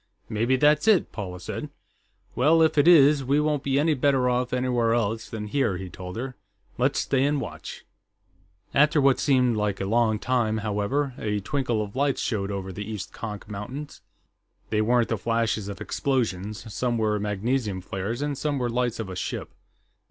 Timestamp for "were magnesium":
16.97-17.79